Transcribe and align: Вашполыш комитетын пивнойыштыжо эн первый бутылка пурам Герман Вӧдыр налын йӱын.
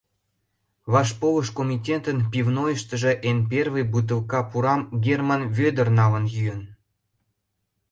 Вашполыш 0.93 1.47
комитетын 1.57 2.17
пивнойыштыжо 2.31 3.11
эн 3.29 3.39
первый 3.51 3.85
бутылка 3.93 4.39
пурам 4.49 4.81
Герман 5.05 5.41
Вӧдыр 5.57 5.87
налын 5.99 6.25
йӱын. 6.33 6.61